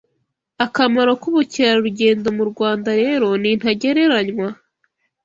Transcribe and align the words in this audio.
Akamaro 0.65 1.11
k’ubukerarugendo 1.21 2.27
mu 2.37 2.43
Rwanda 2.51 2.89
rero 3.01 3.27
ni 3.41 3.51
ntagereranywa 3.59 4.47